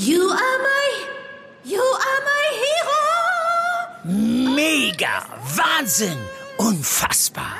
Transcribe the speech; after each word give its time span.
You 0.00 0.28
are 0.30 0.58
my, 0.62 0.90
you 1.64 1.82
are 1.82 2.20
my 2.30 2.46
hero. 2.62 4.54
Mega, 4.54 5.24
Wahnsinn, 5.56 6.16
unfassbar. 6.56 7.56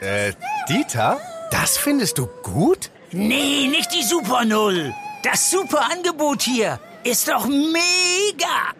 Äh, 0.00 0.32
Dieter, 0.70 1.20
das 1.50 1.76
findest 1.76 2.16
du 2.16 2.28
gut? 2.42 2.88
Nee, 3.10 3.66
nicht 3.66 3.92
die 3.94 4.02
Super 4.02 4.46
Null. 4.46 4.94
Das 5.22 5.50
super 5.50 5.90
Angebot 5.92 6.40
hier 6.40 6.80
ist 7.04 7.28
doch 7.28 7.46
mega. 7.46 8.72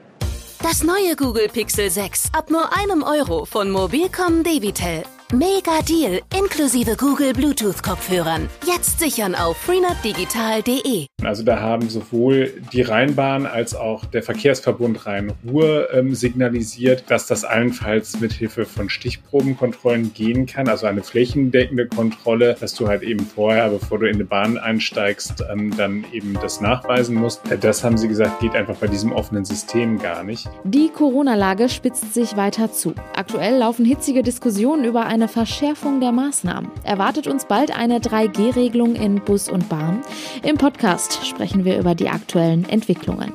Das 0.63 0.83
neue 0.83 1.15
Google 1.15 1.49
Pixel 1.49 1.91
6 1.91 2.31
ab 2.33 2.49
nur 2.51 2.75
einem 2.75 3.03
Euro 3.03 3.45
von 3.45 3.71
Mobilcom 3.71 4.43
Debitel. 4.43 5.03
Mega 5.35 5.81
Deal 5.89 6.21
inklusive 6.39 6.95
Google 6.95 7.33
Bluetooth 7.33 7.83
Kopfhörern. 7.83 8.51
Jetzt 8.67 8.99
sichern 8.99 9.35
auf 9.35 9.57
freenetdigital.de. 9.57 11.07
Also 11.25 11.43
da 11.43 11.59
haben 11.59 11.89
sowohl 11.89 12.53
die 12.75 12.83
Rheinbahn 12.83 13.47
als 13.47 13.75
auch 13.75 14.05
der 14.05 14.23
Verkehrsverbund 14.23 15.07
Rhein-Ruhr 15.07 15.89
ähm, 15.95 16.15
signalisiert, 16.15 17.05
dass 17.09 17.27
das 17.27 17.45
allenfalls 17.45 18.21
mit 18.21 18.35
Hilfe 18.35 18.67
von 18.67 18.91
Stichprobenkontrollen 18.91 20.13
gehen 20.13 20.45
kann, 20.45 20.69
also 20.69 20.87
eine 20.87 21.03
flächendeckende 21.03 21.87
Kontrolle, 21.87 22.55
dass 22.61 22.75
du 22.75 22.89
halt 22.89 23.03
eben 23.03 23.25
vorher, 23.25 23.71
bevor 23.71 24.01
du 24.01 24.11
in 24.11 24.19
die 24.19 24.25
Bahn 24.25 24.59
einsteigst, 24.59 25.43
ähm, 25.51 25.75
dann 25.75 26.05
eben 26.13 26.35
das 26.43 26.61
nachweisen 26.61 27.15
musst. 27.15 27.51
Äh, 27.51 27.57
das 27.57 27.83
haben 27.83 27.97
sie 27.97 28.09
gesagt, 28.09 28.41
geht 28.41 28.55
einfach 28.55 28.77
bei 28.77 28.87
diesem 28.87 29.13
offenen 29.13 29.47
System 29.47 29.99
gar 29.99 30.25
nicht. 30.25 30.51
Die 30.65 30.91
Corona-Lage 30.91 31.71
spitzt 31.71 32.13
sich 32.13 32.37
weiter 32.37 32.71
zu. 32.71 32.95
Aktuell 33.17 33.57
laufen 33.57 33.87
hitzige 33.87 34.23
Diskussionen 34.23 34.85
über 34.85 35.07
eine 35.07 35.22
Verschärfung 35.29 36.01
der 36.01 36.13
Maßnahmen. 36.13 36.71
Erwartet 36.85 37.27
uns 37.27 37.45
bald 37.47 37.77
eine 37.77 37.99
3G-Regelung 37.99 38.95
in 38.95 39.17
Bus 39.25 39.49
und 39.49 39.69
Bahn. 39.69 40.03
Im 40.43 40.57
Podcast 40.57 41.27
sprechen 41.27 41.65
wir 41.65 41.79
über 41.79 41.95
die 41.95 42.09
aktuellen 42.09 42.69
Entwicklungen. 42.69 43.33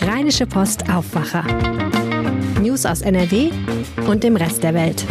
Rheinische 0.00 0.46
Post 0.46 0.90
Aufwacher. 0.90 1.44
News 2.60 2.86
aus 2.86 3.02
NRW 3.02 3.50
und 4.08 4.24
dem 4.24 4.36
Rest 4.36 4.62
der 4.62 4.74
Welt. 4.74 5.04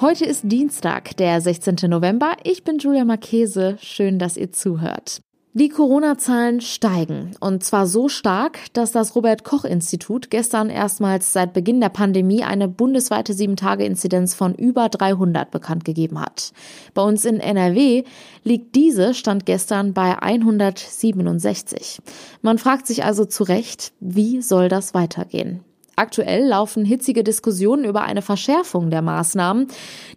Heute 0.00 0.24
ist 0.24 0.42
Dienstag, 0.44 1.16
der 1.16 1.40
16. 1.40 1.90
November. 1.90 2.36
Ich 2.44 2.62
bin 2.62 2.78
Julia 2.78 3.04
Marchese. 3.04 3.76
Schön, 3.80 4.18
dass 4.18 4.36
ihr 4.36 4.52
zuhört. 4.52 5.22
Die 5.54 5.70
Corona-Zahlen 5.70 6.60
steigen. 6.60 7.30
Und 7.40 7.64
zwar 7.64 7.86
so 7.86 8.08
stark, 8.08 8.58
dass 8.74 8.92
das 8.92 9.16
Robert-Koch-Institut 9.16 10.30
gestern 10.30 10.68
erstmals 10.68 11.32
seit 11.32 11.54
Beginn 11.54 11.80
der 11.80 11.88
Pandemie 11.88 12.44
eine 12.44 12.68
bundesweite 12.68 13.32
7-Tage-Inzidenz 13.32 14.34
von 14.34 14.54
über 14.54 14.90
300 14.90 15.50
bekannt 15.50 15.86
gegeben 15.86 16.20
hat. 16.20 16.52
Bei 16.92 17.02
uns 17.02 17.24
in 17.24 17.40
NRW 17.40 18.04
liegt 18.44 18.74
diese, 18.74 19.14
stand 19.14 19.46
gestern 19.46 19.94
bei 19.94 20.20
167. 20.22 22.00
Man 22.42 22.58
fragt 22.58 22.86
sich 22.86 23.04
also 23.04 23.24
zu 23.24 23.42
Recht, 23.42 23.92
wie 24.00 24.42
soll 24.42 24.68
das 24.68 24.92
weitergehen? 24.92 25.64
Aktuell 25.98 26.46
laufen 26.46 26.84
hitzige 26.84 27.24
Diskussionen 27.24 27.82
über 27.82 28.02
eine 28.02 28.22
Verschärfung 28.22 28.88
der 28.88 29.02
Maßnahmen. 29.02 29.66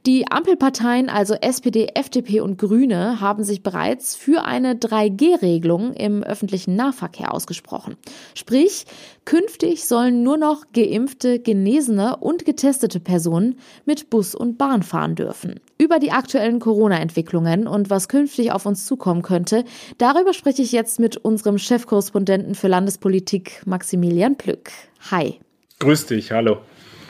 Die 0.05 0.27
Ampelparteien, 0.29 1.09
also 1.09 1.33
SPD, 1.33 1.87
FDP 1.95 2.41
und 2.41 2.59
Grüne, 2.59 3.19
haben 3.19 3.43
sich 3.43 3.63
bereits 3.63 4.15
für 4.15 4.45
eine 4.45 4.75
3G-Regelung 4.75 5.93
im 5.93 6.21
öffentlichen 6.21 6.75
Nahverkehr 6.75 7.33
ausgesprochen. 7.33 7.97
Sprich, 8.35 8.85
künftig 9.25 9.87
sollen 9.87 10.21
nur 10.21 10.37
noch 10.37 10.65
geimpfte, 10.71 11.39
genesene 11.39 12.17
und 12.17 12.45
getestete 12.45 12.99
Personen 12.99 13.55
mit 13.83 14.11
Bus 14.11 14.35
und 14.35 14.59
Bahn 14.59 14.83
fahren 14.83 15.15
dürfen. 15.15 15.61
Über 15.79 15.97
die 15.97 16.11
aktuellen 16.11 16.59
Corona-Entwicklungen 16.59 17.65
und 17.67 17.89
was 17.89 18.07
künftig 18.07 18.51
auf 18.51 18.67
uns 18.67 18.85
zukommen 18.85 19.23
könnte, 19.23 19.63
darüber 19.97 20.33
spreche 20.33 20.61
ich 20.61 20.73
jetzt 20.73 20.99
mit 20.99 21.17
unserem 21.17 21.57
Chefkorrespondenten 21.57 22.53
für 22.53 22.67
Landespolitik 22.67 23.63
Maximilian 23.65 24.35
Plück. 24.35 24.69
Hi. 25.09 25.39
Grüß 25.81 26.05
dich, 26.05 26.31
hallo. 26.31 26.59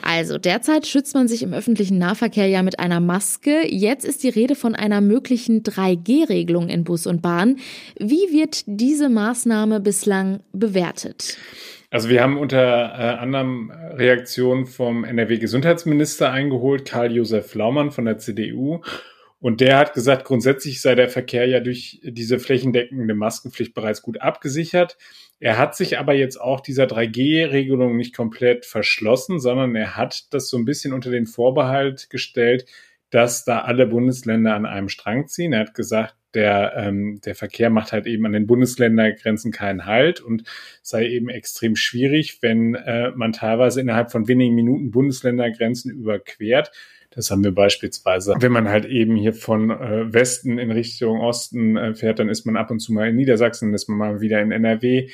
Also 0.00 0.38
derzeit 0.38 0.86
schützt 0.86 1.14
man 1.14 1.28
sich 1.28 1.42
im 1.42 1.52
öffentlichen 1.52 1.98
Nahverkehr 1.98 2.46
ja 2.46 2.62
mit 2.62 2.78
einer 2.78 3.00
Maske. 3.00 3.66
Jetzt 3.68 4.06
ist 4.06 4.22
die 4.22 4.30
Rede 4.30 4.54
von 4.54 4.74
einer 4.74 5.02
möglichen 5.02 5.62
3G-Regelung 5.62 6.70
in 6.70 6.82
Bus 6.82 7.06
und 7.06 7.20
Bahn. 7.20 7.58
Wie 7.98 8.32
wird 8.32 8.62
diese 8.64 9.10
Maßnahme 9.10 9.80
bislang 9.80 10.40
bewertet? 10.54 11.36
Also 11.90 12.08
wir 12.08 12.22
haben 12.22 12.38
unter 12.38 12.58
äh, 12.58 13.18
anderem 13.18 13.70
Reaktionen 13.70 14.64
vom 14.64 15.04
NRW-Gesundheitsminister 15.04 16.32
eingeholt, 16.32 16.86
Karl-Josef 16.86 17.54
Laumann 17.54 17.90
von 17.90 18.06
der 18.06 18.16
CDU. 18.16 18.80
Und 19.38 19.60
der 19.60 19.76
hat 19.76 19.92
gesagt, 19.92 20.24
grundsätzlich 20.24 20.80
sei 20.80 20.94
der 20.94 21.10
Verkehr 21.10 21.46
ja 21.46 21.60
durch 21.60 22.00
diese 22.04 22.38
flächendeckende 22.38 23.12
Maskenpflicht 23.12 23.74
bereits 23.74 24.00
gut 24.00 24.20
abgesichert. 24.22 24.96
Er 25.42 25.58
hat 25.58 25.74
sich 25.74 25.98
aber 25.98 26.14
jetzt 26.14 26.40
auch 26.40 26.60
dieser 26.60 26.84
3G-Regelung 26.84 27.96
nicht 27.96 28.14
komplett 28.14 28.64
verschlossen, 28.64 29.40
sondern 29.40 29.74
er 29.74 29.96
hat 29.96 30.32
das 30.32 30.48
so 30.48 30.56
ein 30.56 30.64
bisschen 30.64 30.92
unter 30.92 31.10
den 31.10 31.26
Vorbehalt 31.26 32.10
gestellt, 32.10 32.64
dass 33.10 33.44
da 33.44 33.62
alle 33.62 33.88
Bundesländer 33.88 34.54
an 34.54 34.66
einem 34.66 34.88
Strang 34.88 35.26
ziehen. 35.26 35.52
Er 35.52 35.58
hat 35.58 35.74
gesagt, 35.74 36.14
der, 36.34 36.74
ähm, 36.76 37.20
der 37.24 37.34
Verkehr 37.34 37.70
macht 37.70 37.90
halt 37.90 38.06
eben 38.06 38.24
an 38.24 38.34
den 38.34 38.46
Bundesländergrenzen 38.46 39.50
keinen 39.50 39.84
Halt 39.84 40.20
und 40.20 40.44
sei 40.80 41.08
eben 41.08 41.28
extrem 41.28 41.74
schwierig, 41.74 42.40
wenn 42.40 42.76
äh, 42.76 43.10
man 43.10 43.32
teilweise 43.32 43.80
innerhalb 43.80 44.12
von 44.12 44.28
wenigen 44.28 44.54
Minuten 44.54 44.92
Bundesländergrenzen 44.92 45.90
überquert. 45.90 46.70
Das 47.14 47.30
haben 47.30 47.44
wir 47.44 47.54
beispielsweise, 47.54 48.34
wenn 48.38 48.52
man 48.52 48.68
halt 48.68 48.86
eben 48.86 49.16
hier 49.16 49.34
von 49.34 49.70
äh, 49.70 50.12
Westen 50.12 50.58
in 50.58 50.70
Richtung 50.70 51.20
Osten 51.20 51.76
äh, 51.76 51.94
fährt, 51.94 52.18
dann 52.18 52.28
ist 52.28 52.46
man 52.46 52.56
ab 52.56 52.70
und 52.70 52.80
zu 52.80 52.92
mal 52.92 53.08
in 53.08 53.16
Niedersachsen, 53.16 53.68
dann 53.68 53.74
ist 53.74 53.88
man 53.88 53.98
mal 53.98 54.20
wieder 54.20 54.40
in 54.40 54.50
NRW. 54.50 55.10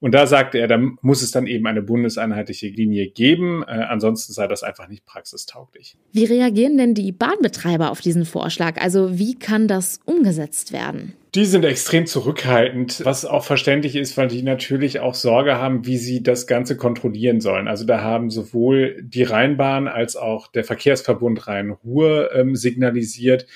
Und 0.00 0.12
da 0.12 0.26
sagte 0.26 0.58
er, 0.58 0.68
da 0.68 0.78
muss 1.00 1.22
es 1.22 1.30
dann 1.30 1.46
eben 1.46 1.66
eine 1.66 1.82
bundeseinheitliche 1.82 2.68
Linie 2.68 3.10
geben. 3.10 3.62
Äh, 3.62 3.86
ansonsten 3.88 4.32
sei 4.32 4.46
das 4.46 4.62
einfach 4.62 4.88
nicht 4.88 5.06
praxistauglich. 5.06 5.96
Wie 6.12 6.24
reagieren 6.24 6.76
denn 6.76 6.94
die 6.94 7.12
Bahnbetreiber 7.12 7.90
auf 7.90 8.00
diesen 8.00 8.24
Vorschlag? 8.24 8.80
Also 8.80 9.18
wie 9.18 9.34
kann 9.34 9.68
das 9.68 10.00
umgesetzt 10.04 10.72
werden? 10.72 11.14
Die 11.38 11.44
sind 11.44 11.64
extrem 11.64 12.04
zurückhaltend, 12.04 13.04
was 13.04 13.24
auch 13.24 13.44
verständlich 13.44 13.94
ist, 13.94 14.16
weil 14.16 14.26
die 14.26 14.42
natürlich 14.42 14.98
auch 14.98 15.14
Sorge 15.14 15.54
haben, 15.54 15.86
wie 15.86 15.96
sie 15.96 16.20
das 16.20 16.48
Ganze 16.48 16.76
kontrollieren 16.76 17.40
sollen. 17.40 17.68
Also 17.68 17.84
da 17.84 18.00
haben 18.00 18.28
sowohl 18.28 19.00
die 19.00 19.22
Rheinbahn 19.22 19.86
als 19.86 20.16
auch 20.16 20.48
der 20.48 20.64
Verkehrsverbund 20.64 21.46
Rhein-Ruhr 21.46 22.34
ähm, 22.34 22.56
signalisiert, 22.56 23.46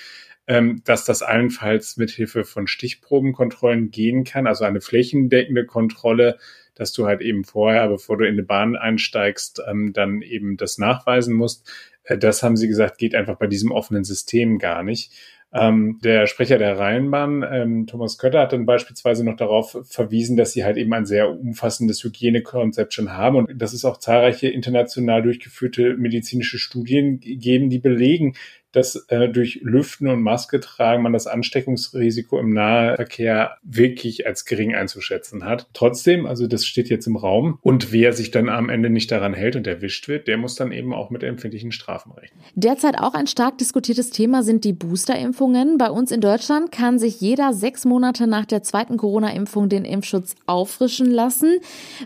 ähm, 0.46 0.82
dass 0.84 1.04
das 1.06 1.22
allenfalls 1.22 1.96
mit 1.96 2.12
Hilfe 2.12 2.44
von 2.44 2.68
Stichprobenkontrollen 2.68 3.90
gehen 3.90 4.22
kann, 4.22 4.46
also 4.46 4.62
eine 4.62 4.80
flächendeckende 4.80 5.66
Kontrolle, 5.66 6.38
dass 6.76 6.92
du 6.92 7.06
halt 7.06 7.20
eben 7.20 7.42
vorher, 7.42 7.88
bevor 7.88 8.16
du 8.16 8.28
in 8.28 8.36
die 8.36 8.42
Bahn 8.42 8.76
einsteigst, 8.76 9.60
ähm, 9.68 9.92
dann 9.92 10.22
eben 10.22 10.56
das 10.56 10.78
nachweisen 10.78 11.34
musst. 11.34 11.68
Äh, 12.04 12.16
das 12.16 12.44
haben 12.44 12.56
sie 12.56 12.68
gesagt, 12.68 12.98
geht 12.98 13.16
einfach 13.16 13.38
bei 13.38 13.48
diesem 13.48 13.72
offenen 13.72 14.04
System 14.04 14.58
gar 14.58 14.84
nicht. 14.84 15.10
Ähm, 15.54 15.98
der 16.02 16.26
Sprecher 16.26 16.56
der 16.56 16.78
Rheinbahn, 16.78 17.44
ähm, 17.50 17.86
Thomas 17.86 18.16
Kötter, 18.16 18.40
hat 18.40 18.52
dann 18.52 18.64
beispielsweise 18.64 19.24
noch 19.24 19.36
darauf 19.36 19.76
verwiesen, 19.84 20.36
dass 20.36 20.52
sie 20.52 20.64
halt 20.64 20.78
eben 20.78 20.92
ein 20.94 21.04
sehr 21.04 21.30
umfassendes 21.30 22.02
Hygienekonzept 22.02 22.94
schon 22.94 23.12
haben. 23.12 23.36
Und 23.36 23.60
dass 23.60 23.74
es 23.74 23.84
auch 23.84 23.98
zahlreiche 23.98 24.48
international 24.48 25.22
durchgeführte 25.22 25.96
medizinische 25.96 26.58
Studien 26.58 27.20
geben, 27.20 27.68
die 27.68 27.78
belegen, 27.78 28.34
dass 28.72 28.96
äh, 29.08 29.28
durch 29.28 29.60
Lüften 29.62 30.08
und 30.08 30.22
Maske 30.22 30.60
tragen 30.60 31.02
man 31.02 31.12
das 31.12 31.26
Ansteckungsrisiko 31.26 32.38
im 32.38 32.52
Nahverkehr 32.52 33.58
wirklich 33.62 34.26
als 34.26 34.44
gering 34.44 34.74
einzuschätzen 34.74 35.44
hat. 35.44 35.66
Trotzdem, 35.74 36.26
also 36.26 36.46
das 36.46 36.64
steht 36.64 36.88
jetzt 36.88 37.06
im 37.06 37.16
Raum 37.16 37.58
und 37.62 37.92
wer 37.92 38.12
sich 38.12 38.30
dann 38.30 38.48
am 38.48 38.68
Ende 38.68 38.90
nicht 38.90 39.10
daran 39.10 39.34
hält 39.34 39.56
und 39.56 39.66
erwischt 39.66 40.08
wird, 40.08 40.26
der 40.26 40.38
muss 40.38 40.54
dann 40.54 40.72
eben 40.72 40.92
auch 40.92 41.10
mit 41.10 41.22
empfindlichen 41.22 41.72
Strafen 41.72 42.12
rechnen. 42.12 42.40
Derzeit 42.54 42.98
auch 42.98 43.14
ein 43.14 43.26
stark 43.26 43.58
diskutiertes 43.58 44.10
Thema 44.10 44.42
sind 44.42 44.64
die 44.64 44.72
Boosterimpfungen. 44.72 45.78
Bei 45.78 45.90
uns 45.90 46.10
in 46.10 46.20
Deutschland 46.20 46.72
kann 46.72 46.98
sich 46.98 47.20
jeder 47.20 47.52
sechs 47.52 47.84
Monate 47.84 48.26
nach 48.26 48.46
der 48.46 48.62
zweiten 48.62 48.96
Corona-Impfung 48.96 49.68
den 49.68 49.84
Impfschutz 49.84 50.34
auffrischen 50.46 51.10
lassen. 51.10 51.58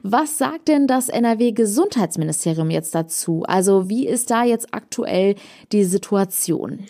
Was 0.02 0.38
sagt 0.38 0.69
denn 0.69 0.86
das 0.86 1.08
NRW-Gesundheitsministerium 1.08 2.70
jetzt 2.70 2.94
dazu? 2.94 3.44
Also 3.46 3.88
wie 3.88 4.06
ist 4.06 4.30
da 4.30 4.44
jetzt 4.44 4.72
aktuell 4.72 5.36
die 5.72 5.84
Situation? 5.84 6.56
Situation? 6.56 6.87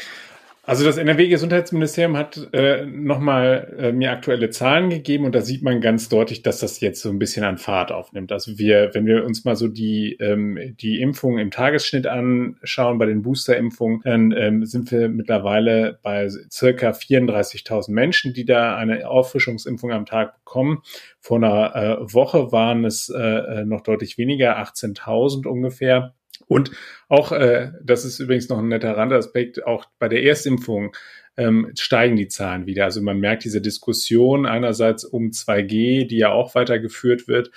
Also 0.68 0.84
das 0.84 0.96
NRW-Gesundheitsministerium 0.96 2.16
hat 2.16 2.48
äh, 2.52 2.84
nochmal 2.86 3.72
äh, 3.78 3.92
mir 3.92 4.10
aktuelle 4.10 4.50
Zahlen 4.50 4.90
gegeben 4.90 5.24
und 5.24 5.32
da 5.32 5.40
sieht 5.40 5.62
man 5.62 5.80
ganz 5.80 6.08
deutlich, 6.08 6.42
dass 6.42 6.58
das 6.58 6.80
jetzt 6.80 7.00
so 7.00 7.08
ein 7.08 7.20
bisschen 7.20 7.44
an 7.44 7.56
Fahrt 7.56 7.92
aufnimmt. 7.92 8.32
Also 8.32 8.58
wir, 8.58 8.90
wenn 8.92 9.06
wir 9.06 9.24
uns 9.24 9.44
mal 9.44 9.54
so 9.54 9.68
die, 9.68 10.16
ähm, 10.18 10.74
die 10.80 11.00
Impfungen 11.00 11.38
im 11.38 11.52
Tagesschnitt 11.52 12.08
anschauen, 12.08 12.98
bei 12.98 13.06
den 13.06 13.22
Boosterimpfungen, 13.22 14.00
dann 14.02 14.32
ähm, 14.32 14.66
sind 14.66 14.90
wir 14.90 15.08
mittlerweile 15.08 16.00
bei 16.02 16.28
circa 16.50 16.90
34.000 16.90 17.92
Menschen, 17.92 18.34
die 18.34 18.44
da 18.44 18.74
eine 18.74 19.08
Auffrischungsimpfung 19.08 19.92
am 19.92 20.04
Tag 20.04 20.34
bekommen. 20.38 20.82
Vor 21.20 21.36
einer 21.36 21.76
äh, 21.76 22.12
Woche 22.12 22.50
waren 22.50 22.84
es 22.84 23.08
äh, 23.08 23.64
noch 23.64 23.82
deutlich 23.82 24.18
weniger, 24.18 24.58
18.000 24.58 25.46
ungefähr. 25.46 26.16
Und 26.46 26.70
auch, 27.08 27.32
äh, 27.32 27.72
das 27.82 28.04
ist 28.04 28.18
übrigens 28.18 28.48
noch 28.48 28.58
ein 28.58 28.68
netter 28.68 28.96
Randaspekt, 28.96 29.64
auch 29.64 29.86
bei 29.98 30.08
der 30.08 30.22
Erstimpfung 30.22 30.94
ähm, 31.36 31.72
steigen 31.78 32.16
die 32.16 32.28
Zahlen 32.28 32.66
wieder. 32.66 32.84
Also 32.84 33.02
man 33.02 33.18
merkt 33.18 33.44
diese 33.44 33.60
Diskussion 33.60 34.46
einerseits 34.46 35.04
um 35.04 35.30
2G, 35.30 36.06
die 36.06 36.18
ja 36.18 36.30
auch 36.30 36.54
weitergeführt 36.54 37.28
wird 37.28 37.50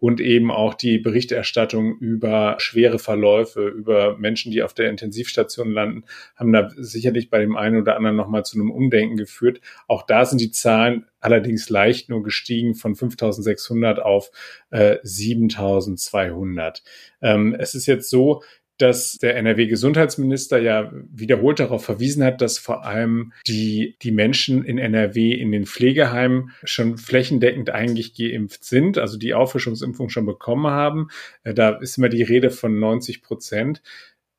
und 0.00 0.20
eben 0.20 0.50
auch 0.50 0.74
die 0.74 0.98
Berichterstattung 0.98 1.98
über 1.98 2.56
schwere 2.58 2.98
Verläufe, 2.98 3.68
über 3.68 4.16
Menschen, 4.16 4.50
die 4.50 4.62
auf 4.62 4.74
der 4.74 4.88
Intensivstation 4.88 5.70
landen, 5.70 6.04
haben 6.36 6.52
da 6.52 6.70
sicherlich 6.76 7.30
bei 7.30 7.38
dem 7.38 7.56
einen 7.56 7.76
oder 7.76 7.96
anderen 7.96 8.16
nochmal 8.16 8.44
zu 8.44 8.58
einem 8.58 8.70
Umdenken 8.70 9.16
geführt. 9.16 9.60
Auch 9.86 10.02
da 10.02 10.24
sind 10.24 10.40
die 10.40 10.50
Zahlen 10.50 11.06
allerdings 11.20 11.68
leicht 11.68 12.08
nur 12.08 12.22
gestiegen 12.22 12.74
von 12.74 12.96
5600 12.96 14.00
auf 14.00 14.30
äh, 14.70 14.96
7200. 15.02 16.82
Ähm, 17.20 17.54
es 17.58 17.74
ist 17.74 17.84
jetzt 17.84 18.08
so, 18.08 18.42
dass 18.80 19.18
der 19.18 19.36
NRW-Gesundheitsminister 19.36 20.58
ja 20.58 20.90
wiederholt 21.12 21.60
darauf 21.60 21.84
verwiesen 21.84 22.24
hat, 22.24 22.40
dass 22.40 22.58
vor 22.58 22.84
allem 22.84 23.32
die, 23.46 23.96
die 24.02 24.10
Menschen 24.10 24.64
in 24.64 24.78
NRW 24.78 25.32
in 25.32 25.52
den 25.52 25.66
Pflegeheimen 25.66 26.50
schon 26.64 26.96
flächendeckend 26.96 27.70
eigentlich 27.70 28.14
geimpft 28.14 28.64
sind, 28.64 28.98
also 28.98 29.18
die 29.18 29.34
Auffrischungsimpfung 29.34 30.08
schon 30.08 30.26
bekommen 30.26 30.66
haben. 30.66 31.08
Äh, 31.44 31.54
da 31.54 31.70
ist 31.76 31.98
immer 31.98 32.08
die 32.08 32.22
Rede 32.22 32.50
von 32.50 32.78
90 32.78 33.22
Prozent. 33.22 33.82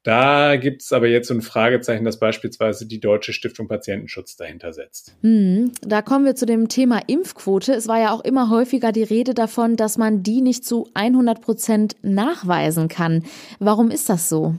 Da 0.04 0.56
gibt 0.56 0.82
es 0.82 0.92
aber 0.94 1.08
jetzt 1.08 1.28
so 1.28 1.34
ein 1.34 1.42
Fragezeichen, 1.42 2.06
dass 2.06 2.18
beispielsweise 2.18 2.88
die 2.88 3.00
Deutsche 3.00 3.34
Stiftung 3.34 3.68
Patientenschutz 3.68 4.36
dahinter 4.36 4.74
setzt. 4.74 5.16
Hm, 5.22 5.72
da 5.82 6.02
kommen 6.02 6.26
wir 6.26 6.36
zu 6.36 6.48
dem 6.48 6.70
Thema 6.70 7.02
Impfquote. 7.06 7.74
Es 7.74 7.88
war 7.88 8.00
ja 8.00 8.12
auch 8.12 8.22
immer 8.22 8.50
häufiger 8.50 8.92
die 8.92 9.04
Rede 9.04 9.34
davon, 9.34 9.76
dass 9.76 9.98
man 9.98 10.24
die 10.24 10.42
nicht 10.42 10.66
zu 10.66 10.90
100 10.96 11.42
Prozent 11.42 11.96
nachweisen 12.02 12.88
kann. 12.88 13.24
Warum 13.60 13.92
ist 13.92 14.10
das 14.10 14.28
so? 14.28 14.56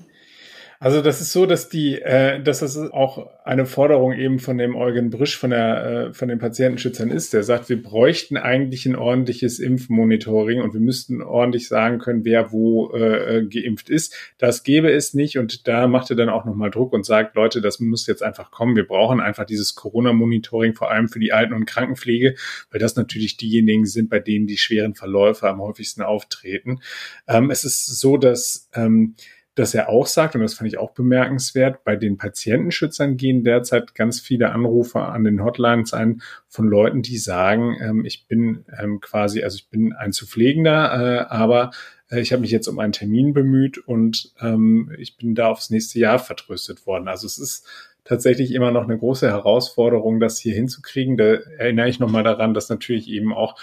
Also 0.82 1.00
das 1.00 1.20
ist 1.20 1.30
so, 1.30 1.46
dass 1.46 1.68
die, 1.68 2.02
äh, 2.02 2.42
dass 2.42 2.58
das 2.58 2.76
auch 2.76 3.30
eine 3.44 3.66
Forderung 3.66 4.14
eben 4.14 4.40
von 4.40 4.58
dem 4.58 4.74
Eugen 4.74 5.10
Brisch 5.10 5.38
von 5.38 5.50
der 5.50 6.08
äh, 6.08 6.12
von 6.12 6.26
den 6.26 6.40
Patientenschützern 6.40 7.08
ist. 7.08 7.32
Der 7.32 7.44
sagt, 7.44 7.68
wir 7.68 7.80
bräuchten 7.80 8.36
eigentlich 8.36 8.84
ein 8.84 8.96
ordentliches 8.96 9.60
Impfmonitoring 9.60 10.60
und 10.60 10.74
wir 10.74 10.80
müssten 10.80 11.22
ordentlich 11.22 11.68
sagen 11.68 12.00
können, 12.00 12.24
wer 12.24 12.50
wo 12.50 12.92
äh, 12.94 13.46
geimpft 13.48 13.90
ist. 13.90 14.16
Das 14.38 14.64
gäbe 14.64 14.90
es 14.90 15.14
nicht 15.14 15.38
und 15.38 15.68
da 15.68 15.86
macht 15.86 16.10
er 16.10 16.16
dann 16.16 16.28
auch 16.28 16.44
nochmal 16.46 16.72
Druck 16.72 16.94
und 16.94 17.06
sagt, 17.06 17.36
Leute, 17.36 17.60
das 17.60 17.78
muss 17.78 18.08
jetzt 18.08 18.24
einfach 18.24 18.50
kommen. 18.50 18.74
Wir 18.74 18.88
brauchen 18.88 19.20
einfach 19.20 19.44
dieses 19.44 19.76
Corona-Monitoring 19.76 20.74
vor 20.74 20.90
allem 20.90 21.06
für 21.06 21.20
die 21.20 21.32
Alten- 21.32 21.54
und 21.54 21.64
Krankenpflege, 21.64 22.34
weil 22.72 22.80
das 22.80 22.96
natürlich 22.96 23.36
diejenigen 23.36 23.86
sind, 23.86 24.10
bei 24.10 24.18
denen 24.18 24.48
die 24.48 24.58
schweren 24.58 24.96
Verläufe 24.96 25.48
am 25.48 25.60
häufigsten 25.60 26.02
auftreten. 26.02 26.80
Ähm, 27.28 27.52
es 27.52 27.64
ist 27.64 27.86
so, 27.86 28.16
dass 28.16 28.68
ähm, 28.74 29.14
dass 29.54 29.74
er 29.74 29.88
auch 29.88 30.06
sagt, 30.06 30.34
und 30.34 30.40
das 30.40 30.54
fand 30.54 30.68
ich 30.68 30.78
auch 30.78 30.92
bemerkenswert, 30.92 31.84
bei 31.84 31.96
den 31.96 32.16
Patientenschützern 32.16 33.16
gehen 33.16 33.44
derzeit 33.44 33.94
ganz 33.94 34.18
viele 34.18 34.52
Anrufe 34.52 35.00
an 35.00 35.24
den 35.24 35.44
Hotlines 35.44 35.92
ein 35.92 36.22
von 36.48 36.66
Leuten, 36.66 37.02
die 37.02 37.18
sagen, 37.18 37.76
ähm, 37.80 38.04
ich 38.04 38.26
bin 38.26 38.64
ähm, 38.78 39.00
quasi, 39.00 39.42
also 39.42 39.56
ich 39.56 39.68
bin 39.68 39.92
ein 39.92 40.12
zu 40.12 40.26
pflegender, 40.26 40.92
äh, 40.94 41.26
aber 41.28 41.70
äh, 42.10 42.20
ich 42.20 42.32
habe 42.32 42.40
mich 42.40 42.50
jetzt 42.50 42.68
um 42.68 42.78
einen 42.78 42.92
Termin 42.92 43.34
bemüht 43.34 43.78
und 43.78 44.32
ähm, 44.40 44.94
ich 44.98 45.16
bin 45.16 45.34
da 45.34 45.48
aufs 45.48 45.70
nächste 45.70 45.98
Jahr 45.98 46.18
vertröstet 46.18 46.86
worden. 46.86 47.08
Also 47.08 47.26
es 47.26 47.38
ist 47.38 47.66
tatsächlich 48.04 48.52
immer 48.52 48.70
noch 48.70 48.84
eine 48.84 48.98
große 48.98 49.28
Herausforderung, 49.28 50.18
das 50.18 50.38
hier 50.38 50.54
hinzukriegen. 50.54 51.16
Da 51.16 51.34
erinnere 51.58 51.88
ich 51.88 52.00
nochmal 52.00 52.24
daran, 52.24 52.54
dass 52.54 52.68
natürlich 52.68 53.08
eben 53.08 53.32
auch 53.32 53.56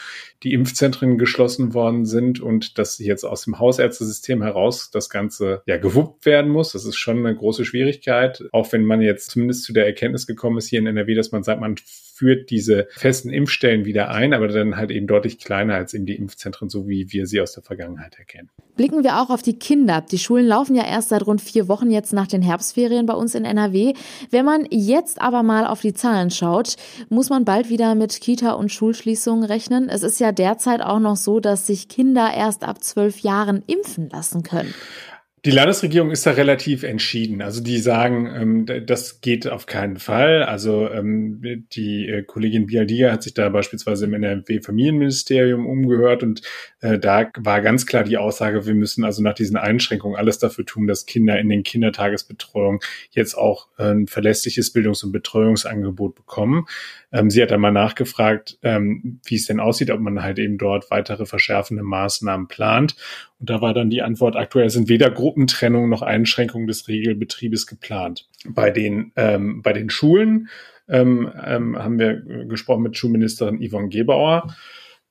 die 0.44 0.54
Impfzentren 0.54 1.18
geschlossen 1.18 1.74
worden 1.74 2.06
sind 2.06 2.40
und 2.40 2.78
dass 2.78 2.98
jetzt 3.00 3.26
aus 3.26 3.44
dem 3.44 3.60
Hausärztesystem 3.60 4.42
heraus 4.42 4.92
das 4.92 5.10
Ganze 5.10 5.62
ja 5.66 5.78
gewuppt 5.78 6.26
werden 6.26 6.52
muss. 6.52 6.72
Das 6.72 6.86
ist 6.86 6.96
schon 6.96 7.20
eine 7.20 7.36
große 7.36 7.66
Schwierigkeit, 7.66 8.44
auch 8.52 8.72
wenn 8.72 8.86
man 8.86 9.02
jetzt 9.02 9.32
zumindest 9.32 9.64
zu 9.64 9.74
der 9.74 9.86
Erkenntnis 9.86 10.26
gekommen 10.26 10.58
ist 10.58 10.70
hier 10.70 10.80
in 10.80 10.88
NRW, 10.88 11.16
dass 11.16 11.32
man 11.32 11.44
sagt, 11.44 11.60
man 11.60 11.76
führt 12.20 12.50
diese 12.50 12.88
festen 12.92 13.30
Impfstellen 13.30 13.86
wieder 13.86 14.10
ein, 14.10 14.34
aber 14.34 14.50
dann 14.50 14.76
halt 14.76 14.92
eben 14.92 15.08
deutlich 15.08 15.40
kleiner 15.40 15.76
als 15.76 15.94
eben 15.94 16.06
die 16.06 16.16
Impfzentren, 16.16 16.68
so 16.68 16.90
wie 16.90 17.14
wir 17.14 17.26
sie 17.26 17.40
aus 17.40 17.54
der 17.54 17.64
Vergangenheit 17.64 18.20
erkennen. 18.20 18.50
Blicken 18.76 19.06
wir 19.06 19.22
auch 19.22 19.30
auf 19.30 19.42
die 19.42 19.58
Kinder. 19.58 20.02
Die 20.02 20.18
Schulen 20.18 20.46
laufen 20.46 20.76
ja 20.76 20.86
erst 20.86 21.10
seit 21.10 21.26
rund 21.26 21.40
vier 21.40 21.70
Wochen 21.70 21.90
jetzt 21.92 22.12
nach 22.12 22.28
den 22.28 22.42
Herbstferien 22.42 23.06
bei 23.06 23.14
uns 23.14 23.36
in 23.36 23.46
NRW. 23.46 23.94
Wenn 24.32 24.44
man 24.44 24.68
jetzt 24.70 25.22
aber 25.22 25.44
mal 25.44 25.66
auf 25.66 25.80
die 25.80 25.94
Zahlen 25.94 26.30
schaut, 26.30 26.76
muss 27.08 27.30
man 27.30 27.46
bald 27.46 27.70
wieder 27.70 27.96
mit 27.96 28.20
Kita- 28.20 28.52
und 28.52 28.70
Schulschließungen 28.70 29.46
rechnen. 29.46 29.88
Es 29.88 30.04
ist 30.04 30.20
ja 30.20 30.34
derzeit 30.34 30.82
auch 30.82 31.00
noch 31.00 31.16
so, 31.16 31.40
dass 31.40 31.68
sich 31.68 31.88
Kinder 31.88 32.34
erst 32.36 32.66
ab 32.66 32.84
zwölf 32.84 33.20
Jahren 33.20 33.64
impfen 33.66 34.10
lassen 34.10 34.44
können. 34.44 34.74
Die 35.46 35.52
Landesregierung 35.52 36.12
ist 36.12 36.26
da 36.26 36.32
relativ 36.32 36.84
entschieden. 36.84 37.42
Also 37.42 37.64
die 37.64 37.78
sagen, 37.78 38.28
ähm, 38.36 38.86
das 38.86 39.22
geht 39.22 39.48
auf 39.48 39.68
keinen 39.68 39.98
Fall. 39.98 40.44
Also 40.44 40.90
ähm, 40.90 41.66
die 41.72 42.10
äh, 42.10 42.24
Kollegin 42.24 42.66
Bialdiga 42.66 43.12
hat 43.12 43.24
sich 43.24 43.34
da 43.34 43.48
beispielsweise 43.48 44.06
im 44.06 44.14
NRW-Familienministerium 44.16 45.66
umgehört 45.66 46.24
und 46.24 46.42
äh, 46.82 47.00
da 47.00 47.30
war 47.38 47.62
ganz 47.62 47.86
klar 47.86 48.04
die 48.04 48.18
Aussage, 48.18 48.66
wir 48.66 48.76
müssen 48.76 49.06
also 49.06 49.24
nach 49.24 49.34
diesen 49.34 49.56
Einschränkungen 49.56 50.18
alles 50.18 50.40
dafür 50.40 50.66
tun, 50.66 50.88
dass 50.88 51.06
Kinder 51.06 51.40
in 51.40 51.48
den 51.48 51.64
Kindertagesbetreuungen 51.64 52.82
jetzt 53.12 53.36
auch 53.36 53.70
äh, 53.78 53.92
ein 53.92 54.08
verlässliches 54.08 54.74
Bildungs- 54.74 55.04
und 55.04 55.14
Betreuungsangebot 55.14 56.16
bekommen. 56.16 56.66
Ähm, 57.12 57.30
sie 57.30 57.42
hat 57.42 57.52
dann 57.52 57.62
mal 57.62 57.72
nachgefragt, 57.72 58.60
ähm, 58.62 59.20
wie 59.26 59.36
es 59.36 59.46
denn 59.46 59.60
aussieht, 59.60 59.90
ob 59.90 60.00
man 60.00 60.22
halt 60.22 60.38
eben 60.38 60.58
dort 60.58 60.92
weitere 60.92 61.26
verschärfende 61.26 61.84
Maßnahmen 61.84 62.48
plant. 62.48 62.96
Und 63.40 63.50
da 63.50 63.62
war 63.62 63.74
dann 63.74 63.90
die 63.90 64.02
Antwort, 64.02 64.36
aktuell 64.36 64.70
sind 64.70 64.90
weder 64.90 65.10
Gruppentrennung 65.30 65.90
noch 65.90 66.02
Einschränkungen 66.02 66.66
des 66.66 66.88
Regelbetriebes 66.88 67.68
geplant. 67.68 68.28
Bei 68.48 68.72
den, 68.72 69.12
ähm, 69.16 69.62
bei 69.62 69.74
den 69.74 69.92
Schulen 69.92 70.50
ähm, 70.88 71.32
ähm, 71.46 71.78
haben 71.78 72.00
wir 72.00 72.16
gesprochen 72.48 72.82
mit 72.82 72.98
Schulministerin 72.98 73.60
Yvonne 73.62 73.90
Gebauer. 73.90 74.56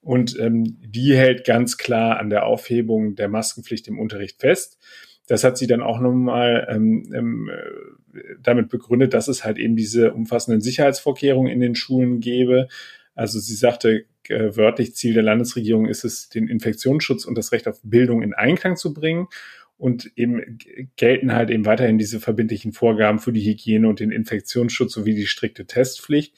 Und 0.01 0.37
ähm, 0.41 0.77
die 0.81 1.17
hält 1.17 1.47
ganz 1.47 1.77
klar 1.77 2.19
an 2.19 2.31
der 2.31 2.47
Aufhebung 2.47 3.15
der 3.15 3.29
Maskenpflicht 3.29 3.87
im 3.87 4.01
Unterricht 4.01 4.41
fest. 4.41 4.79
Das 5.29 5.45
hat 5.45 5.57
sie 5.57 5.69
dann 5.69 5.83
auch 5.83 6.01
nochmal 6.01 6.67
ähm, 6.69 7.13
ähm, 7.15 7.51
damit 8.43 8.71
begründet, 8.71 9.15
dass 9.15 9.29
es 9.29 9.45
halt 9.45 9.57
eben 9.59 9.77
diese 9.77 10.13
umfassenden 10.13 10.61
Sicherheitsvorkehrungen 10.61 11.53
in 11.53 11.61
den 11.61 11.77
Schulen 11.77 12.19
gäbe. 12.19 12.67
Also 13.15 13.39
sie 13.39 13.55
sagte 13.55 14.07
äh, 14.29 14.57
wörtlich, 14.57 14.95
Ziel 14.95 15.15
der 15.15 15.23
Landesregierung 15.23 15.87
ist 15.87 16.05
es, 16.05 16.29
den 16.29 16.49
Infektionsschutz 16.49 17.25
und 17.25 17.39
das 17.39 17.53
Recht 17.53 17.69
auf 17.69 17.81
Bildung 17.83 18.23
in 18.23 18.35
Einklang 18.35 18.77
zu 18.77 18.93
bringen. 18.93 19.29
Und 19.79 20.11
eben 20.17 20.59
gelten 20.97 21.33
halt 21.33 21.51
eben 21.51 21.65
weiterhin 21.65 21.99
diese 21.99 22.21
verbindlichen 22.21 22.73
Vorgaben 22.73 23.21
für 23.21 23.33
die 23.33 23.45
Hygiene 23.45 23.89
und 23.89 24.01
den 24.01 24.11
Infektionsschutz 24.11 24.93
sowie 24.93 25.15
die 25.15 25.27
strikte 25.27 25.67
Testpflicht. 25.67 26.35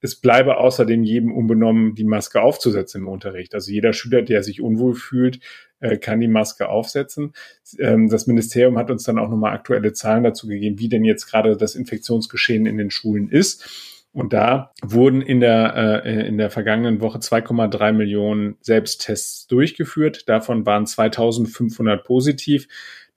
Es 0.00 0.16
bleibe 0.16 0.56
außerdem 0.56 1.04
jedem 1.04 1.32
unbenommen, 1.32 1.94
die 1.94 2.04
Maske 2.04 2.40
aufzusetzen 2.40 3.02
im 3.02 3.08
Unterricht. 3.08 3.54
Also 3.54 3.70
jeder 3.70 3.92
Schüler, 3.92 4.22
der 4.22 4.42
sich 4.42 4.62
unwohl 4.62 4.94
fühlt, 4.94 5.40
äh, 5.80 5.98
kann 5.98 6.20
die 6.20 6.28
Maske 6.28 6.68
aufsetzen. 6.68 7.34
Ähm, 7.78 8.08
das 8.08 8.26
Ministerium 8.26 8.78
hat 8.78 8.90
uns 8.90 9.04
dann 9.04 9.18
auch 9.18 9.28
nochmal 9.28 9.52
aktuelle 9.52 9.92
Zahlen 9.92 10.24
dazu 10.24 10.46
gegeben, 10.46 10.78
wie 10.78 10.88
denn 10.88 11.04
jetzt 11.04 11.26
gerade 11.26 11.56
das 11.56 11.74
Infektionsgeschehen 11.74 12.64
in 12.64 12.78
den 12.78 12.90
Schulen 12.90 13.28
ist. 13.28 13.99
Und 14.12 14.32
da 14.32 14.72
wurden 14.82 15.22
in 15.22 15.40
der, 15.40 16.02
äh, 16.04 16.26
in 16.26 16.36
der 16.36 16.50
vergangenen 16.50 17.00
Woche 17.00 17.20
2,3 17.20 17.92
Millionen 17.92 18.56
Selbsttests 18.60 19.46
durchgeführt. 19.46 20.28
Davon 20.28 20.66
waren 20.66 20.86
2500 20.86 22.04
positiv. 22.04 22.66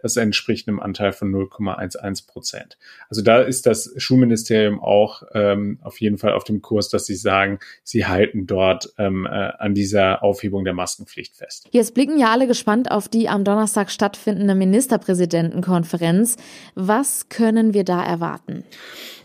Das 0.03 0.17
entspricht 0.17 0.67
einem 0.67 0.81
Anteil 0.81 1.13
von 1.13 1.31
0,11 1.31 2.27
Prozent. 2.27 2.77
Also 3.09 3.21
da 3.21 3.41
ist 3.41 3.65
das 3.65 3.93
Schulministerium 3.95 4.81
auch 4.81 5.23
ähm, 5.33 5.79
auf 5.81 6.01
jeden 6.01 6.17
Fall 6.17 6.33
auf 6.33 6.43
dem 6.43 6.61
Kurs, 6.61 6.89
dass 6.89 7.05
sie 7.05 7.15
sagen, 7.15 7.59
sie 7.85 8.05
halten 8.05 8.45
dort 8.45 8.93
ähm, 8.97 9.25
äh, 9.25 9.29
an 9.29 9.73
dieser 9.73 10.21
Aufhebung 10.21 10.65
der 10.65 10.73
Maskenpflicht 10.73 11.37
fest. 11.37 11.69
Jetzt 11.71 11.93
blicken 11.93 12.19
ja 12.19 12.33
alle 12.33 12.47
gespannt 12.47 12.91
auf 12.91 13.07
die 13.07 13.29
am 13.29 13.45
Donnerstag 13.45 13.89
stattfindende 13.89 14.55
Ministerpräsidentenkonferenz. 14.55 16.35
Was 16.75 17.29
können 17.29 17.73
wir 17.73 17.85
da 17.85 18.03
erwarten? 18.03 18.65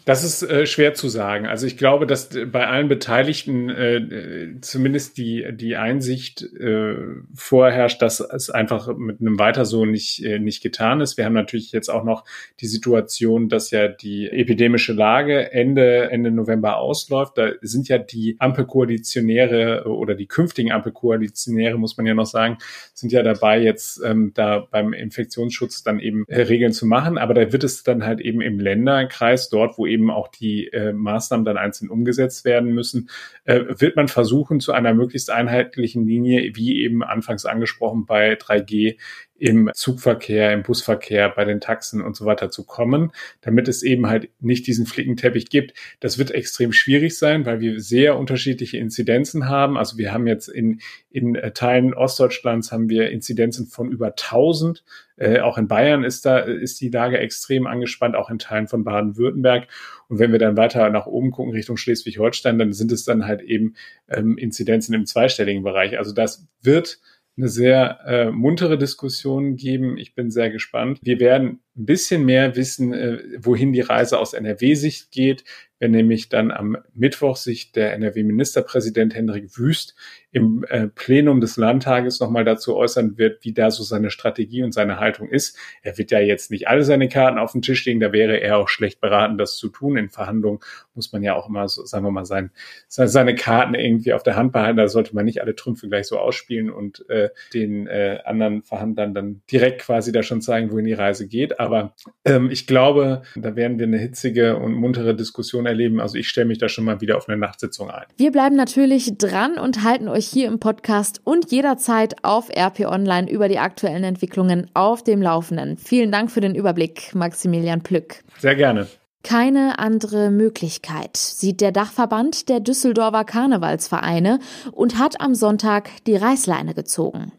Das 0.09 0.25
ist 0.25 0.43
äh, 0.43 0.65
schwer 0.65 0.95
zu 0.95 1.11
sagen. 1.11 1.47
Also 1.47 1.67
ich 1.67 1.77
glaube, 1.77 2.07
dass 2.07 2.31
bei 2.50 2.67
allen 2.67 2.88
Beteiligten 2.88 3.69
äh, 3.69 4.55
zumindest 4.62 5.19
die, 5.19 5.45
die 5.53 5.77
Einsicht 5.77 6.41
äh, 6.59 6.95
vorherrscht, 7.35 8.00
dass 8.00 8.21
es 8.21 8.49
einfach 8.49 8.97
mit 8.97 9.21
einem 9.21 9.38
Weiter 9.38 9.67
so 9.67 9.85
nicht, 9.85 10.25
äh, 10.25 10.38
nicht 10.38 10.62
getan 10.62 11.03
ist. 11.03 11.19
Wir 11.19 11.27
haben 11.27 11.35
natürlich 11.35 11.73
jetzt 11.73 11.91
auch 11.91 12.05
noch 12.05 12.25
die 12.61 12.69
Situation, 12.69 13.50
dass 13.50 13.71
ja 13.71 13.88
die 13.88 14.31
epidemische 14.31 14.95
Lage 14.95 15.53
Ende, 15.53 16.11
Ende 16.11 16.31
November 16.31 16.79
ausläuft. 16.79 17.37
Da 17.37 17.50
sind 17.61 17.88
ja 17.88 17.99
die 17.99 18.37
Ampelkoalitionäre 18.38 19.85
oder 19.85 20.15
die 20.15 20.27
künftigen 20.27 20.73
Ampelkoalitionäre, 20.73 21.77
muss 21.77 21.99
man 21.99 22.07
ja 22.07 22.15
noch 22.15 22.25
sagen, 22.25 22.57
sind 22.95 23.12
ja 23.12 23.23
dabei, 23.23 23.61
jetzt 23.61 24.00
ähm, 24.03 24.33
da 24.35 24.67
beim 24.71 24.95
Infektionsschutz 24.95 25.83
dann 25.83 26.00
eben 26.00 26.25
äh, 26.29 26.41
Regeln 26.41 26.73
zu 26.73 26.87
machen. 26.87 27.19
Aber 27.19 27.35
da 27.35 27.53
wird 27.53 27.62
es 27.62 27.83
dann 27.83 28.07
halt 28.07 28.23
eben 28.23 28.41
im 28.41 28.59
Länderkreis, 28.59 29.50
dort, 29.50 29.77
wo 29.77 29.87
eben 29.87 29.98
eben 29.99 30.11
auch 30.11 30.28
die 30.28 30.69
äh, 30.69 30.93
Maßnahmen 30.93 31.45
dann 31.45 31.57
einzeln 31.57 31.90
umgesetzt 31.90 32.45
werden 32.45 32.73
müssen, 32.73 33.11
äh, 33.45 33.64
wird 33.69 33.97
man 33.97 34.09
versuchen, 34.09 34.61
zu 34.61 34.73
einer 34.73 34.95
möglichst 34.95 35.31
einheitlichen 35.31 36.07
Linie, 36.07 36.52
wie 36.55 36.83
eben 36.83 37.02
anfangs 37.02 37.45
angesprochen 37.45 38.07
bei 38.07 38.35
3G, 38.35 38.97
im 39.38 39.71
Zugverkehr, 39.73 40.52
im 40.52 40.62
Busverkehr, 40.62 41.30
bei 41.30 41.45
den 41.45 41.61
Taxen 41.61 42.02
und 42.02 42.16
so 42.16 42.25
weiter 42.26 42.50
zu 42.50 42.64
kommen, 42.64 43.12
damit 43.40 43.68
es 43.68 43.83
eben 43.83 44.09
halt 44.09 44.30
nicht 44.40 44.66
diesen 44.66 44.85
Flickenteppich 44.85 45.49
gibt. 45.49 45.75
Das 46.00 46.18
wird 46.18 46.33
extrem 46.33 46.73
schwierig 46.73 47.16
sein, 47.16 47.47
weil 47.47 47.61
wir 47.61 47.80
sehr 47.80 48.18
unterschiedliche 48.18 48.78
Inzidenzen 48.78 49.49
haben. 49.49 49.76
Also 49.76 49.97
wir 49.97 50.12
haben 50.12 50.26
jetzt 50.26 50.49
in, 50.49 50.80
in 51.11 51.37
äh, 51.37 51.52
Teilen 51.52 51.95
Ostdeutschlands 51.95 52.73
haben 52.73 52.88
wir 52.88 53.11
Inzidenzen 53.11 53.66
von 53.66 53.90
über 53.90 54.09
1000. 54.09 54.85
Äh, 55.16 55.40
auch 55.40 55.57
in 55.57 55.68
Bayern 55.68 56.04
ist 56.04 56.26
da, 56.26 56.38
ist 56.38 56.80
die 56.80 56.90
Lage 56.90 57.18
extrem 57.18 57.66
angespannt, 57.66 58.16
auch 58.16 58.30
in 58.30 58.38
Teilen 58.38 58.66
von 58.66 58.85
Baden-Württemberg. 58.85 59.68
Und 60.09 60.18
wenn 60.18 60.33
wir 60.33 60.38
dann 60.38 60.57
weiter 60.57 60.90
nach 60.90 61.07
oben 61.07 61.30
gucken 61.30 61.52
Richtung 61.52 61.76
Schleswig-Holstein, 61.76 62.59
dann 62.59 62.73
sind 62.73 62.90
es 62.90 63.04
dann 63.04 63.26
halt 63.26 63.42
eben 63.42 63.75
ähm, 64.09 64.37
Inzidenzen 64.37 64.95
im 64.95 65.07
zweistelligen 65.07 65.62
Bereich. 65.62 65.99
Also 65.99 66.12
das 66.12 66.47
wird 66.62 66.99
eine 67.38 67.49
sehr 67.49 68.00
äh, 68.04 68.30
muntere 68.30 68.76
Diskussion 68.76 69.57
geben. 69.57 69.97
Ich 69.97 70.14
bin 70.14 70.30
sehr 70.30 70.50
gespannt. 70.50 70.99
Wir 71.02 71.21
werden 71.21 71.61
ein 71.76 71.87
bisschen 71.87 72.25
mehr 72.25 72.57
wissen, 72.57 72.92
äh, 72.92 73.18
wohin 73.38 73.73
die 73.73 73.80
Reise 73.80 74.18
aus 74.18 74.35
NRW-Sicht 74.35 75.11
geht 75.12 75.45
wenn 75.78 75.92
nämlich 75.92 76.28
dann 76.28 76.50
am 76.50 76.76
Mittwoch 76.94 77.37
sich 77.37 77.73
der 77.73 77.92
NRW-Ministerpräsident 77.94 79.14
Hendrik 79.14 79.56
Wüst 79.58 79.94
im 80.30 80.64
äh, 80.68 80.88
Plenum 80.88 81.40
des 81.40 81.56
Landtages 81.56 82.20
nochmal 82.20 82.44
dazu 82.44 82.76
äußern 82.76 83.16
wird, 83.16 83.44
wie 83.44 83.52
da 83.52 83.70
so 83.70 83.82
seine 83.82 84.11
Strategie 84.11 84.62
und 84.62 84.73
seine 84.73 85.00
Haltung 85.00 85.28
ist. 85.28 85.56
Er 85.82 85.97
wird 85.97 86.11
ja 86.11 86.20
jetzt 86.20 86.50
nicht 86.50 86.68
alle 86.68 86.85
seine 86.85 87.08
Karten 87.08 87.38
auf 87.38 87.52
den 87.52 87.62
Tisch 87.62 87.87
legen, 87.87 88.00
da 88.00 88.12
wäre 88.12 88.37
er 88.37 88.58
auch 88.58 88.68
schlecht 88.68 89.00
beraten, 89.00 89.38
das 89.38 89.56
zu 89.56 89.68
tun. 89.68 89.97
In 89.97 90.11
Verhandlungen 90.11 90.61
muss 90.94 91.12
man 91.12 91.23
ja 91.23 91.35
auch 91.35 91.49
immer, 91.49 91.66
so, 91.68 91.85
sagen 91.85 92.04
wir 92.04 92.11
mal, 92.11 92.26
sein, 92.26 92.50
seine 92.88 93.35
Karten 93.35 93.75
irgendwie 93.75 94.12
auf 94.12 94.23
der 94.23 94.37
Hand 94.37 94.52
behalten. 94.52 94.76
Da 94.76 94.88
sollte 94.88 95.14
man 95.14 95.25
nicht 95.25 95.40
alle 95.40 95.54
Trümpfe 95.54 95.88
gleich 95.88 96.06
so 96.06 96.18
ausspielen 96.18 96.70
und 96.70 97.08
äh, 97.08 97.30
den 97.54 97.87
äh, 97.87 98.18
anderen 98.25 98.62
Verhandlern 98.62 99.14
dann 99.14 99.42
direkt 99.50 99.80
quasi 99.82 100.12
da 100.12 100.23
schon 100.23 100.42
zeigen, 100.42 100.70
wohin 100.70 100.85
die 100.85 100.92
Reise 100.92 101.26
geht. 101.26 101.58
Aber 101.58 101.94
ähm, 102.26 102.50
ich 102.50 102.66
glaube, 102.66 103.23
da 103.35 103.56
werden 103.56 103.78
wir 103.78 103.87
eine 103.87 103.99
hitzige 103.99 104.56
und 104.56 104.75
muntere 104.75 105.14
Diskussion 105.14 105.66
erleben. 105.68 106.00
Also 106.00 106.16
ich 106.16 106.28
stelle 106.28 106.46
mich 106.46 106.58
da 106.58 106.68
schon 106.68 106.84
mal 106.84 107.00
wieder 107.00 107.16
auf 107.16 107.28
eine 107.28 107.38
Nachtsitzung 107.38 107.90
ein. 107.90 108.04
Wir 108.16 108.32
bleiben 108.32 108.56
natürlich 108.56 109.16
dran 109.16 109.58
und 109.58 109.84
halten 109.84 110.08
euch 110.08 110.26
hier 110.26 110.48
im 110.48 110.58
Podcast 110.58 111.20
und 111.25 111.50
jederzeit 111.52 112.25
auf 112.25 112.48
RP 112.50 112.80
Online 112.80 113.30
über 113.30 113.48
die 113.48 113.58
aktuellen 113.58 114.04
Entwicklungen 114.04 114.70
auf 114.75 115.04
dem 115.04 115.22
Laufenden. 115.22 115.76
Vielen 115.76 116.10
Dank 116.10 116.30
für 116.30 116.40
den 116.40 116.54
Überblick, 116.54 117.14
Maximilian 117.14 117.82
Plück. 117.82 118.25
Sehr 118.38 118.56
gerne. 118.56 118.88
Keine 119.25 119.80
andere 119.80 120.30
Möglichkeit 120.30 121.16
sieht 121.16 121.60
der 121.60 121.72
Dachverband 121.72 122.48
der 122.48 122.60
Düsseldorfer 122.60 123.25
Karnevalsvereine 123.25 124.38
und 124.72 124.96
hat 124.98 125.20
am 125.20 125.34
Sonntag 125.34 125.90
die 126.06 126.16
Reißleine 126.16 126.72
gezogen. 126.72 127.32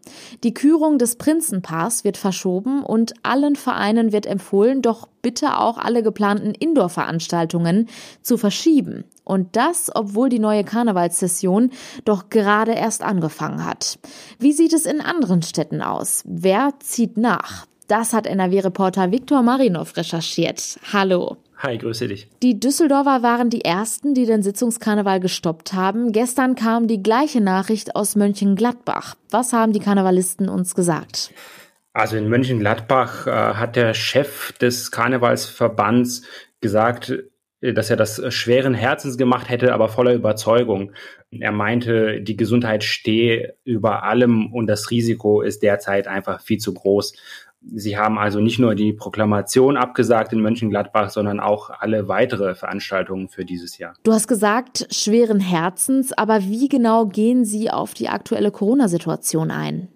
Die 0.44 0.54
Kürung 0.54 0.98
des 0.98 1.16
Prinzenpaars 1.16 2.04
wird 2.04 2.18
verschoben 2.18 2.84
und 2.84 3.14
allen 3.24 3.56
Vereinen 3.56 4.12
wird 4.12 4.26
empfohlen, 4.26 4.82
doch 4.82 5.08
bitte 5.22 5.58
auch 5.58 5.78
alle 5.78 6.04
geplanten 6.04 6.54
Indoor-Veranstaltungen 6.54 7.88
zu 8.22 8.38
verschieben. 8.38 9.06
Und 9.24 9.56
das, 9.56 9.90
obwohl 9.94 10.30
die 10.30 10.40
neue 10.40 10.66
Karnevalssession 10.66 11.72
doch 12.04 12.30
gerade 12.30 12.74
erst 12.74 13.04
angefangen 13.04 13.66
hat. 13.66 14.00
Wie 14.38 14.52
sieht 14.52 14.74
es 14.74 14.86
in 14.86 15.00
anderen 15.02 15.42
Städten 15.44 15.82
aus? 15.82 16.24
Wer 16.26 16.74
zieht 16.80 17.18
nach? 17.18 17.66
Das 17.88 18.14
hat 18.14 18.28
NRW-Reporter 18.28 19.12
Viktor 19.12 19.42
Marinov 19.42 19.98
recherchiert. 19.98 20.80
Hallo. 20.94 21.38
Hi, 21.62 21.78
grüße 21.78 22.08
dich. 22.08 22.30
Die 22.42 22.58
Düsseldorfer 22.58 23.22
waren 23.22 23.50
die 23.50 23.66
ersten, 23.66 24.14
die 24.14 24.26
den 24.26 24.42
Sitzungskarneval 24.42 25.20
gestoppt 25.20 25.74
haben. 25.74 26.14
Gestern 26.14 26.56
kam 26.56 26.88
die 26.88 27.04
gleiche 27.04 27.42
Nachricht 27.42 27.98
aus 27.98 28.16
Mönchengladbach. 28.16 29.16
Was 29.30 29.52
haben 29.52 29.74
die 29.74 29.82
Karnevalisten 29.82 30.48
uns 30.48 30.74
gesagt? 30.74 31.34
Also 31.92 32.16
in 32.16 32.30
Mönchengladbach 32.30 33.28
äh, 33.28 33.32
hat 33.32 33.76
der 33.76 33.94
Chef 33.94 34.54
des 34.54 34.90
Karnevalsverbands 34.92 36.22
gesagt, 36.62 37.14
äh, 37.60 37.74
dass 37.74 37.90
er 37.90 37.98
das 37.98 38.34
schweren 38.34 38.74
Herzens 38.74 39.18
gemacht 39.18 39.50
hätte, 39.50 39.74
aber 39.74 39.90
voller 39.90 40.14
Überzeugung. 40.14 40.94
Er 41.30 41.52
meinte, 41.52 42.22
die 42.22 42.38
Gesundheit 42.38 42.86
stehe 42.86 43.56
über 43.66 44.04
allem 44.04 44.54
und 44.54 44.68
das 44.68 44.92
Risiko 44.92 45.42
ist 45.42 45.62
derzeit 45.62 46.08
einfach 46.08 46.40
viel 46.40 46.60
zu 46.60 46.74
groß. 46.74 47.16
Sie 47.62 47.98
haben 47.98 48.18
also 48.18 48.40
nicht 48.40 48.60
nur 48.60 48.74
die 48.74 48.94
Proklamation 48.94 49.76
abgesagt 49.76 50.32
in 50.32 50.42
Mönchengladbach, 50.42 51.10
sondern 51.10 51.40
auch 51.40 51.70
alle 51.70 52.08
weitere 52.08 52.56
Veranstaltungen 52.56 53.28
für 53.28 53.44
dieses 53.44 53.78
Jahr. 53.78 53.96
Du 54.04 54.14
hast 54.14 54.28
gesagt, 54.28 54.88
schweren 54.92 55.40
Herzens, 55.40 56.14
aber 56.14 56.42
wie 56.44 56.70
genau 56.70 57.06
gehen 57.06 57.44
Sie 57.44 57.70
auf 57.70 57.94
die 57.94 58.08
aktuelle 58.08 58.52
Corona-Situation 58.52 59.52
ein? 59.52 59.90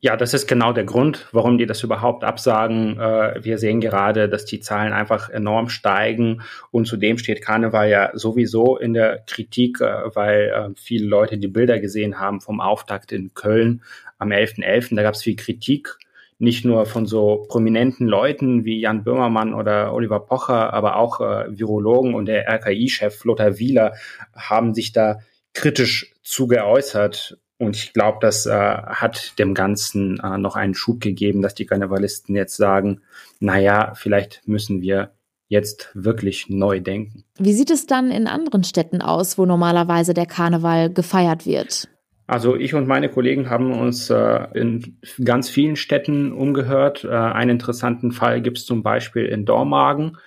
Ja, 0.00 0.16
das 0.16 0.34
ist 0.34 0.46
genau 0.46 0.72
der 0.72 0.84
Grund, 0.84 1.26
warum 1.32 1.58
die 1.58 1.64
das 1.64 1.82
überhaupt 1.82 2.22
absagen. 2.22 2.98
Äh, 3.00 3.42
wir 3.42 3.58
sehen 3.58 3.80
gerade, 3.80 4.28
dass 4.28 4.44
die 4.44 4.60
Zahlen 4.60 4.92
einfach 4.92 5.30
enorm 5.30 5.68
steigen 5.68 6.42
und 6.70 6.86
zudem 6.86 7.18
steht 7.18 7.42
Karneval 7.42 7.88
ja 7.88 8.10
sowieso 8.14 8.76
in 8.76 8.92
der 8.92 9.24
Kritik, 9.26 9.80
äh, 9.80 10.14
weil 10.14 10.52
äh, 10.54 10.74
viele 10.76 11.06
Leute 11.06 11.38
die 11.38 11.48
Bilder 11.48 11.80
gesehen 11.80 12.20
haben 12.20 12.40
vom 12.40 12.60
Auftakt 12.60 13.10
in 13.10 13.32
Köln 13.32 13.82
am 14.18 14.28
11.11. 14.28 14.64
.11. 14.64 14.96
Da 14.96 15.02
gab 15.02 15.14
es 15.14 15.22
viel 15.22 15.36
Kritik 15.36 15.96
nicht 16.38 16.64
nur 16.64 16.86
von 16.86 17.06
so 17.06 17.46
prominenten 17.48 18.06
Leuten 18.06 18.64
wie 18.64 18.80
Jan 18.80 19.04
Böhmermann 19.04 19.54
oder 19.54 19.94
Oliver 19.94 20.20
Pocher, 20.20 20.72
aber 20.72 20.96
auch 20.96 21.20
äh, 21.20 21.58
Virologen 21.58 22.14
und 22.14 22.26
der 22.26 22.46
RKI-Chef 22.48 23.24
Lothar 23.24 23.58
Wieler 23.58 23.94
haben 24.34 24.74
sich 24.74 24.92
da 24.92 25.20
kritisch 25.54 26.14
zu 26.22 26.46
geäußert. 26.46 27.38
Und 27.58 27.74
ich 27.76 27.94
glaube, 27.94 28.18
das 28.20 28.44
äh, 28.44 28.52
hat 28.52 29.38
dem 29.38 29.54
Ganzen 29.54 30.20
äh, 30.20 30.36
noch 30.36 30.56
einen 30.56 30.74
Schub 30.74 31.00
gegeben, 31.00 31.40
dass 31.40 31.54
die 31.54 31.64
Karnevalisten 31.64 32.36
jetzt 32.36 32.56
sagen, 32.56 33.00
naja, 33.40 33.94
vielleicht 33.94 34.46
müssen 34.46 34.82
wir 34.82 35.12
jetzt 35.48 35.90
wirklich 35.94 36.50
neu 36.50 36.80
denken. 36.80 37.24
Wie 37.38 37.54
sieht 37.54 37.70
es 37.70 37.86
dann 37.86 38.10
in 38.10 38.26
anderen 38.26 38.64
Städten 38.64 39.00
aus, 39.00 39.38
wo 39.38 39.46
normalerweise 39.46 40.12
der 40.12 40.26
Karneval 40.26 40.92
gefeiert 40.92 41.46
wird? 41.46 41.88
Also 42.26 42.56
ich 42.56 42.74
und 42.74 42.88
meine 42.88 43.08
Kollegen 43.08 43.50
haben 43.50 43.72
uns 43.72 44.10
äh, 44.10 44.48
in 44.54 44.98
ganz 45.22 45.48
vielen 45.48 45.76
Städten 45.76 46.32
umgehört. 46.32 47.04
Äh, 47.04 47.10
einen 47.10 47.50
interessanten 47.50 48.10
Fall 48.10 48.40
gibt 48.42 48.58
es 48.58 48.66
zum 48.66 48.82
Beispiel 48.82 49.26
in 49.26 49.44
Dormagen. 49.44 50.18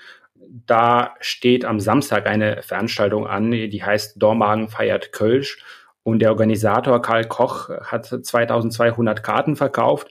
Da 0.65 1.15
steht 1.19 1.65
am 1.65 1.79
Samstag 1.79 2.25
eine 2.25 2.61
Veranstaltung 2.63 3.27
an, 3.27 3.51
die 3.51 3.83
heißt 3.83 4.21
Dormagen 4.21 4.69
feiert 4.69 5.11
Kölsch. 5.11 5.61
Und 6.03 6.19
der 6.19 6.31
Organisator 6.31 7.01
Karl 7.01 7.25
Koch 7.25 7.69
hat 7.69 8.05
2200 8.05 9.21
Karten 9.21 9.55
verkauft. 9.55 10.09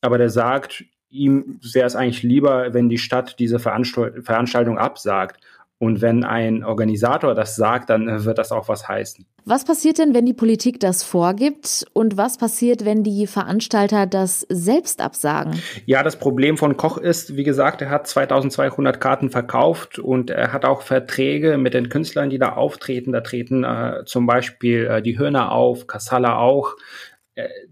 Aber 0.00 0.18
der 0.18 0.30
sagt, 0.30 0.84
ihm 1.10 1.60
wäre 1.72 1.86
es 1.86 1.96
eigentlich 1.96 2.22
lieber, 2.22 2.72
wenn 2.72 2.88
die 2.88 2.98
Stadt 2.98 3.38
diese 3.38 3.58
Veranstaltung 3.58 4.78
absagt. 4.78 5.40
Und 5.78 6.00
wenn 6.00 6.24
ein 6.24 6.64
Organisator 6.64 7.34
das 7.34 7.54
sagt, 7.54 7.90
dann 7.90 8.24
wird 8.24 8.38
das 8.38 8.50
auch 8.50 8.68
was 8.68 8.88
heißen. 8.88 9.26
Was 9.44 9.64
passiert 9.64 9.98
denn, 9.98 10.14
wenn 10.14 10.24
die 10.24 10.32
Politik 10.32 10.80
das 10.80 11.02
vorgibt? 11.02 11.84
Und 11.92 12.16
was 12.16 12.38
passiert, 12.38 12.84
wenn 12.84 13.02
die 13.02 13.26
Veranstalter 13.26 14.06
das 14.06 14.40
selbst 14.48 15.02
absagen? 15.02 15.60
Ja, 15.84 16.02
das 16.02 16.18
Problem 16.18 16.56
von 16.56 16.78
Koch 16.78 16.96
ist, 16.96 17.36
wie 17.36 17.44
gesagt, 17.44 17.82
er 17.82 17.90
hat 17.90 18.06
2200 18.06 19.00
Karten 19.00 19.30
verkauft 19.30 19.98
und 19.98 20.30
er 20.30 20.52
hat 20.52 20.64
auch 20.64 20.80
Verträge 20.80 21.58
mit 21.58 21.74
den 21.74 21.90
Künstlern, 21.90 22.30
die 22.30 22.38
da 22.38 22.54
auftreten. 22.54 23.12
Da 23.12 23.20
treten 23.20 23.62
äh, 23.62 24.04
zum 24.06 24.26
Beispiel 24.26 24.86
äh, 24.86 25.02
die 25.02 25.18
Hörner 25.18 25.52
auf, 25.52 25.86
Kassala 25.86 26.38
auch. 26.38 26.74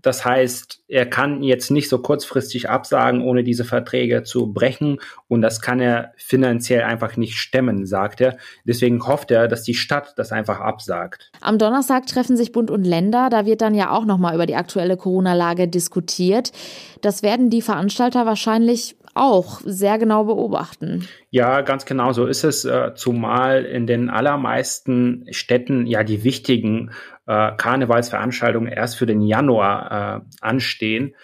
Das 0.02 0.26
heißt, 0.26 0.82
er 0.88 1.06
kann 1.06 1.42
jetzt 1.42 1.70
nicht 1.70 1.88
so 1.88 1.98
kurzfristig 1.98 2.68
absagen, 2.68 3.22
ohne 3.22 3.42
diese 3.44 3.64
Verträge 3.64 4.22
zu 4.22 4.52
brechen. 4.52 4.98
Und 5.26 5.40
das 5.40 5.62
kann 5.62 5.80
er 5.80 6.12
finanziell 6.16 6.82
einfach 6.82 7.16
nicht 7.16 7.36
stemmen, 7.36 7.86
sagt 7.86 8.20
er. 8.20 8.36
Deswegen 8.64 9.06
hofft 9.06 9.30
er, 9.30 9.48
dass 9.48 9.62
die 9.62 9.74
Stadt 9.74 10.12
das 10.16 10.32
einfach 10.32 10.60
absagt. 10.60 11.30
Am 11.40 11.58
Donnerstag 11.58 12.06
treffen 12.06 12.36
sich 12.36 12.52
Bund 12.52 12.70
und 12.70 12.84
Länder. 12.84 13.30
Da 13.30 13.46
wird 13.46 13.62
dann 13.62 13.74
ja 13.74 13.90
auch 13.90 14.04
nochmal 14.04 14.34
über 14.34 14.44
die 14.44 14.56
aktuelle 14.56 14.98
Corona-Lage 14.98 15.66
diskutiert. 15.66 16.52
Das 17.00 17.22
werden 17.22 17.48
die 17.48 17.62
Veranstalter 17.62 18.26
wahrscheinlich 18.26 18.96
auch 19.14 19.60
sehr 19.64 19.98
genau 19.98 20.24
beobachten. 20.24 21.08
Ja, 21.30 21.62
ganz 21.62 21.86
genau 21.86 22.12
so 22.12 22.26
ist 22.26 22.44
es, 22.44 22.64
äh, 22.64 22.94
zumal 22.94 23.64
in 23.64 23.86
den 23.86 24.10
allermeisten 24.10 25.26
Städten 25.30 25.86
ja 25.86 26.02
die 26.02 26.24
wichtigen 26.24 26.90
äh, 27.26 27.52
Karnevalsveranstaltungen 27.56 28.70
erst 28.70 28.96
für 28.96 29.06
den 29.06 29.22
Januar 29.22 30.22
äh, 30.22 30.36
anstehen. 30.40 31.14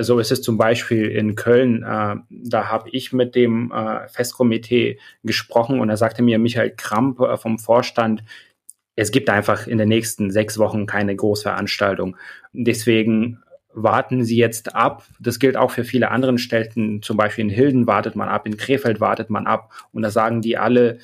So 0.00 0.18
ist 0.18 0.30
es 0.30 0.42
zum 0.42 0.58
Beispiel 0.58 1.08
in 1.08 1.34
Köln. 1.34 1.80
Da 1.80 2.70
habe 2.70 2.90
ich 2.90 3.14
mit 3.14 3.34
dem 3.34 3.72
Festkomitee 4.08 4.98
gesprochen 5.22 5.80
und 5.80 5.88
da 5.88 5.96
sagte 5.96 6.22
mir 6.22 6.38
Michael 6.38 6.74
Kramp 6.76 7.18
vom 7.40 7.58
Vorstand, 7.58 8.22
es 8.96 9.12
gibt 9.12 9.30
einfach 9.30 9.66
in 9.66 9.78
den 9.78 9.88
nächsten 9.88 10.30
sechs 10.30 10.58
Wochen 10.58 10.84
keine 10.84 11.16
Großveranstaltung. 11.16 12.18
Deswegen 12.52 13.42
warten 13.74 14.24
Sie 14.24 14.36
jetzt 14.36 14.74
ab. 14.74 15.04
Das 15.20 15.38
gilt 15.38 15.56
auch 15.56 15.70
für 15.70 15.84
viele 15.84 16.10
anderen 16.10 16.38
Städten. 16.38 17.02
Zum 17.02 17.16
Beispiel 17.16 17.44
in 17.44 17.50
Hilden 17.50 17.86
wartet 17.86 18.16
man 18.16 18.28
ab, 18.28 18.46
in 18.46 18.56
Krefeld 18.56 19.00
wartet 19.00 19.30
man 19.30 19.46
ab. 19.46 19.72
Und 19.92 20.02
da 20.02 20.10
sagen 20.10 20.40
die 20.40 20.58
alle, 20.58 20.98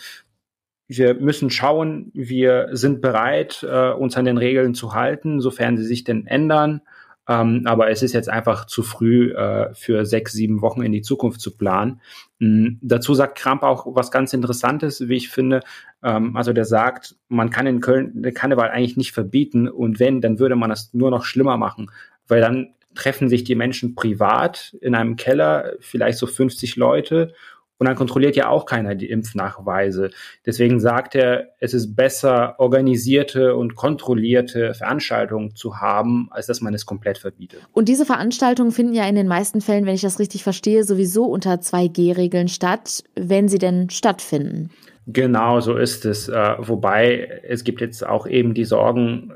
wir 0.87 1.15
müssen 1.15 1.51
schauen, 1.51 2.11
wir 2.15 2.69
sind 2.73 3.03
bereit, 3.03 3.67
äh, 3.69 3.91
uns 3.91 4.17
an 4.17 4.25
den 4.25 4.39
Regeln 4.39 4.75
zu 4.75 4.95
halten, 4.95 5.41
sofern 5.41 5.77
sie 5.77 5.85
sich 5.85 6.05
denn 6.05 6.27
ändern. 6.27 6.81
Ähm, 7.29 7.65
aber 7.67 7.91
es 7.91 8.03
ist 8.03 8.15
jetzt 8.15 8.31
einfach 8.31 8.65
zu 8.65 8.83
früh 8.83 9.33
äh, 9.33 9.75
für 9.75 10.07
sechs, 10.07 10.33
sieben 10.33 10.63
Wochen 10.63 10.81
in 10.81 10.93
die 10.93 11.03
Zukunft 11.03 11.43
zu 11.43 11.55
planen. 11.55 12.01
Mhm. 12.39 12.79
Dazu 12.81 13.13
sagt 13.13 13.37
Kramp 13.37 13.63
auch 13.63 13.87
was 13.95 14.11
ganz 14.11 14.33
Interessantes, 14.33 15.09
wie 15.09 15.17
ich 15.17 15.29
finde. 15.29 15.61
Ähm, 16.03 16.37
also 16.39 16.55
der 16.55 16.65
sagt, 16.65 17.17
man 17.29 17.51
kann 17.51 17.67
in 17.67 17.81
Köln 17.81 18.23
den 18.23 18.33
Karneval 18.33 18.71
eigentlich 18.71 18.97
nicht 18.97 19.13
verbieten 19.13 19.69
und 19.69 20.01
wenn, 20.01 20.23
dann 20.23 20.39
würde 20.39 20.57
man 20.57 20.71
das 20.71 20.95
nur 20.95 21.11
noch 21.11 21.25
schlimmer 21.25 21.59
machen, 21.59 21.91
weil 22.29 22.41
dann 22.41 22.75
treffen 22.95 23.29
sich 23.29 23.45
die 23.45 23.55
Menschen 23.55 23.95
privat 23.95 24.77
in 24.81 24.95
einem 24.95 25.17
Keller, 25.17 25.75
vielleicht 25.81 26.19
so 26.19 26.27
50 26.27 26.77
Leute 26.77 27.35
und 27.79 27.87
dann 27.87 27.95
kontrolliert 27.95 28.35
ja 28.35 28.49
auch 28.49 28.67
keiner 28.67 28.97
die 28.97 29.09
Impfnachweise. 29.09 30.11
Deswegen 30.45 30.81
sagt 30.81 31.15
er, 31.15 31.51
es 31.61 31.75
ist 31.75 31.95
besser, 31.95 32.57
organisierte 32.59 33.55
und 33.55 33.77
kontrollierte 33.77 34.75
Veranstaltungen 34.75 35.55
zu 35.55 35.77
haben, 35.77 36.29
als 36.31 36.47
dass 36.47 36.61
man 36.61 36.75
es 36.75 36.87
komplett 36.87 37.19
verbietet. 37.19 37.61
Und 37.73 37.89
diese 37.89 38.05
Veranstaltungen 38.05 38.73
finden 38.73 38.95
ja 38.95 39.07
in 39.07 39.15
den 39.15 39.29
meisten 39.29 39.61
Fällen, 39.61 39.87
wenn 39.87 39.95
ich 39.95 40.01
das 40.01 40.19
richtig 40.19 40.43
verstehe, 40.43 40.83
sowieso 40.83 41.25
unter 41.27 41.55
2G-Regeln 41.55 42.49
statt, 42.49 43.05
wenn 43.15 43.49
sie 43.49 43.59
denn 43.59 43.91
stattfinden. 43.91 44.71
Genau, 45.07 45.61
so 45.61 45.77
ist 45.77 46.05
es. 46.05 46.29
Äh, 46.29 46.57
wobei 46.59 47.41
es 47.45 47.65
gibt 47.65 47.81
jetzt 47.81 48.05
auch 48.05 48.27
eben 48.27 48.55
die 48.55 48.65
Sorgen, 48.65 49.33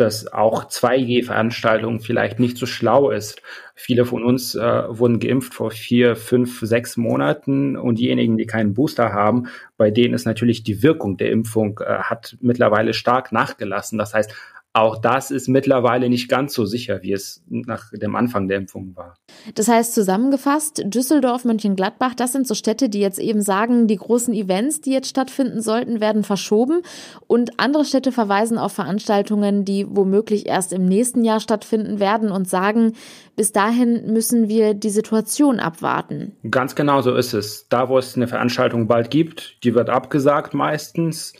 dass 0.00 0.32
auch 0.32 0.64
2G-Veranstaltungen 0.64 2.00
vielleicht 2.00 2.40
nicht 2.40 2.56
so 2.56 2.66
schlau 2.66 3.10
ist. 3.10 3.42
Viele 3.74 4.04
von 4.04 4.24
uns 4.24 4.54
äh, 4.54 4.60
wurden 4.88 5.20
geimpft 5.20 5.54
vor 5.54 5.70
vier, 5.70 6.16
fünf, 6.16 6.60
sechs 6.60 6.96
Monaten 6.96 7.76
und 7.76 7.98
diejenigen, 7.98 8.36
die 8.36 8.46
keinen 8.46 8.74
Booster 8.74 9.12
haben, 9.12 9.48
bei 9.76 9.90
denen 9.90 10.14
ist 10.14 10.26
natürlich 10.26 10.62
die 10.62 10.82
Wirkung 10.82 11.16
der 11.16 11.30
Impfung 11.30 11.80
äh, 11.80 12.00
hat 12.00 12.36
mittlerweile 12.40 12.94
stark 12.94 13.32
nachgelassen. 13.32 13.98
Das 13.98 14.14
heißt, 14.14 14.34
auch 14.72 14.98
das 14.98 15.32
ist 15.32 15.48
mittlerweile 15.48 16.08
nicht 16.08 16.28
ganz 16.28 16.54
so 16.54 16.64
sicher, 16.64 17.02
wie 17.02 17.12
es 17.12 17.42
nach 17.48 17.90
dem 17.90 18.14
Anfang 18.14 18.46
der 18.46 18.58
Impfung 18.58 18.94
war. 18.94 19.16
Das 19.56 19.66
heißt 19.66 19.92
zusammengefasst, 19.94 20.82
Düsseldorf, 20.84 21.44
Mönchengladbach, 21.44 22.14
das 22.14 22.32
sind 22.32 22.46
so 22.46 22.54
Städte, 22.54 22.88
die 22.88 23.00
jetzt 23.00 23.18
eben 23.18 23.42
sagen, 23.42 23.88
die 23.88 23.96
großen 23.96 24.32
Events, 24.32 24.80
die 24.80 24.92
jetzt 24.92 25.08
stattfinden 25.08 25.60
sollten, 25.60 26.00
werden 26.00 26.22
verschoben. 26.22 26.82
Und 27.26 27.58
andere 27.58 27.84
Städte 27.84 28.12
verweisen 28.12 28.58
auf 28.58 28.72
Veranstaltungen, 28.72 29.64
die 29.64 29.86
womöglich 29.88 30.46
erst 30.46 30.72
im 30.72 30.84
nächsten 30.84 31.24
Jahr 31.24 31.40
stattfinden 31.40 31.98
werden 31.98 32.30
und 32.30 32.48
sagen, 32.48 32.92
bis 33.34 33.50
dahin 33.50 34.12
müssen 34.12 34.48
wir 34.48 34.74
die 34.74 34.90
Situation 34.90 35.58
abwarten. 35.58 36.36
Ganz 36.48 36.76
genau 36.76 37.00
so 37.00 37.16
ist 37.16 37.34
es. 37.34 37.66
Da, 37.68 37.88
wo 37.88 37.98
es 37.98 38.14
eine 38.14 38.28
Veranstaltung 38.28 38.86
bald 38.86 39.10
gibt, 39.10 39.64
die 39.64 39.74
wird 39.74 39.90
abgesagt 39.90 40.54
meistens 40.54 41.32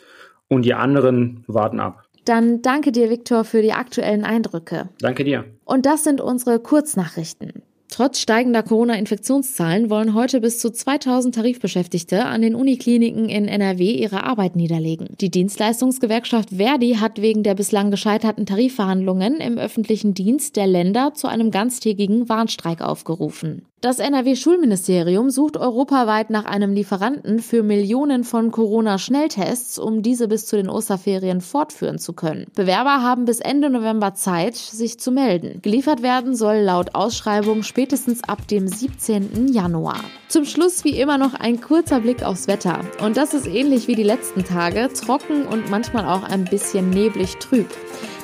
und 0.49 0.63
die 0.63 0.75
anderen 0.75 1.45
warten 1.47 1.79
ab. 1.79 2.10
Dann 2.25 2.63
danke 2.63 2.93
dir, 2.93 3.11
Viktor, 3.11 3.45
für 3.45 3.63
die 3.63 3.73
aktuellen 3.73 4.25
Eindrücke. 4.25 4.89
Danke 5.01 5.25
dir. 5.25 5.45
Und 5.65 5.87
das 5.87 6.05
sind 6.05 6.21
unsere 6.21 6.61
Kurznachrichten. 6.61 7.63
Trotz 7.91 8.21
steigender 8.21 8.63
Corona-Infektionszahlen 8.63 9.91
wollen 9.91 10.15
heute 10.15 10.41
bis 10.41 10.61
zu 10.61 10.71
2000 10.71 11.35
Tarifbeschäftigte 11.35 12.25
an 12.25 12.41
den 12.41 12.55
Unikliniken 12.55 13.29
in 13.29 13.49
NRW 13.49 13.91
ihre 13.91 14.23
Arbeit 14.23 14.55
niederlegen. 14.55 15.09
Die 15.21 15.31
Dienstleistungsgewerkschaft 15.31 16.51
Verdi 16.51 16.99
hat 17.01 17.21
wegen 17.21 17.43
der 17.43 17.57
bislang 17.57 17.91
gescheiterten 17.91 18.47
Tarifverhandlungen 18.47 19.41
im 19.41 19.59
öffentlichen 19.59 20.15
Dienst 20.15 20.55
der 20.55 20.69
Länder 20.69 21.15
zu 21.15 21.27
einem 21.27 21.51
ganztägigen 21.51 22.29
Warnstreik 22.29 22.81
aufgerufen. 22.81 23.67
Das 23.81 23.99
NRW-Schulministerium 23.99 25.31
sucht 25.31 25.57
europaweit 25.57 26.29
nach 26.29 26.45
einem 26.45 26.75
Lieferanten 26.75 27.39
für 27.39 27.63
Millionen 27.63 28.25
von 28.25 28.51
Corona-Schnelltests, 28.51 29.79
um 29.79 30.03
diese 30.03 30.29
bis 30.29 30.45
zu 30.45 30.57
den 30.57 30.69
Osterferien 30.69 31.41
fortführen 31.41 31.99
zu 31.99 32.13
können. 32.13 32.45
Bewerber 32.55 33.03
haben 33.03 33.25
bis 33.25 33.41
Ende 33.41 33.71
November 33.71 34.13
Zeit, 34.13 34.55
sich 34.57 35.01
zu 35.01 35.11
melden. 35.11 35.63
Geliefert 35.63 36.03
werden 36.03 36.37
soll 36.37 36.57
laut 36.57 36.95
Ausschreibung 36.95 37.63
spätestens 37.63 38.23
ab 38.23 38.47
dem 38.49 38.69
17. 38.69 39.49
Januar. 39.49 40.05
Zum 40.29 40.45
Schluss 40.45 40.85
wie 40.85 41.01
immer 41.01 41.17
noch 41.17 41.33
ein 41.33 41.63
kurzer 41.63 42.01
Blick 42.01 42.23
aufs 42.23 42.49
Wetter. 42.49 42.81
Und 43.03 43.17
das 43.17 43.33
ist 43.33 43.47
ähnlich 43.47 43.89
wie 43.89 43.95
die 43.95 44.03
letzten 44.03 44.45
Tage, 44.45 44.91
trocken 44.93 45.47
und 45.47 45.71
manchmal 45.71 46.05
auch 46.05 46.25
ein 46.25 46.45
bisschen 46.45 46.91
neblig 46.91 47.39
trüb. 47.39 47.71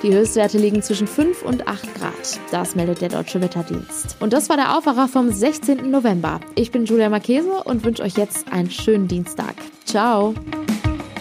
Die 0.02 0.12
Höchstwerte 0.12 0.58
liegen 0.58 0.82
zwischen 0.82 1.06
5 1.06 1.42
und 1.42 1.66
8 1.66 1.94
Grad. 1.94 2.40
Das 2.50 2.76
meldet 2.76 3.00
der 3.00 3.08
Deutsche 3.08 3.40
Wetterdienst. 3.40 4.16
Und 4.20 4.32
das 4.32 4.48
war 4.48 4.56
der 4.56 4.76
Aufwacher 4.76 5.08
vom 5.08 5.30
16. 5.30 5.90
November. 5.90 6.40
Ich 6.54 6.70
bin 6.70 6.84
Julia 6.84 7.08
Marchese 7.08 7.62
und 7.64 7.84
wünsche 7.84 8.02
euch 8.02 8.16
jetzt 8.16 8.52
einen 8.52 8.70
schönen 8.70 9.08
Dienstag. 9.08 9.54
Ciao. 9.84 10.34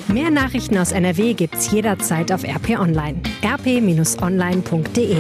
Mehr 0.07 0.29
Nachrichten 0.29 0.77
aus 0.77 0.91
NRW 0.91 1.33
gibt's 1.33 1.71
jederzeit 1.71 2.31
auf 2.31 2.43
RP 2.43 2.79
Online. 2.79 3.21
rp-online.de 3.43 5.17